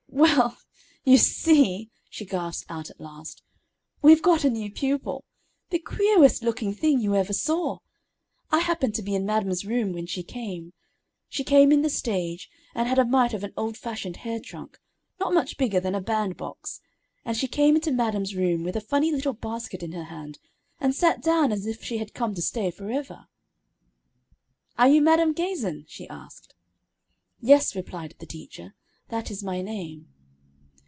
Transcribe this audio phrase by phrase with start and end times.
[0.13, 0.57] "Well
[1.03, 3.41] you see," she gasped out at last,
[4.03, 5.23] "we've got a new pupil
[5.71, 7.79] the queerest looking thing you ever saw.
[8.51, 10.73] I happened to be in madam's room when she came.
[11.27, 14.79] She came in the stage, and had a mite of an old fashioned hair trunk,
[15.19, 16.81] not much bigger than a band box,
[17.25, 20.37] and she came into madam's room with a funny little basket in her hand,
[20.79, 23.25] and sat down as if she had come to stay forever.
[24.77, 26.53] "'Are you Madam Gazin?' she asked.
[27.39, 28.75] "'Yes,' replied the teacher,
[29.09, 30.07] 'that is my name.'